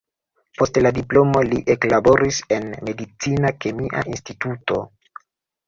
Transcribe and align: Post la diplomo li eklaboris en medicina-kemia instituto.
Post 0.61 0.79
la 0.85 0.91
diplomo 0.95 1.43
li 1.49 1.59
eklaboris 1.75 2.41
en 2.57 2.67
medicina-kemia 2.89 4.05
instituto. 4.17 4.83